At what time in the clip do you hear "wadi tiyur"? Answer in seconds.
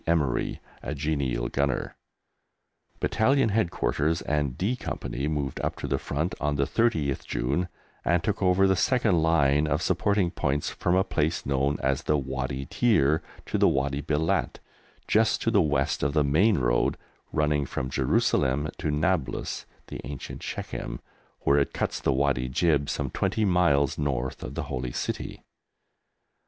12.17-13.21